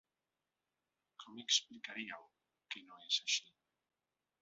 [1.25, 2.27] Com explicaríeu
[2.73, 3.49] que no és així?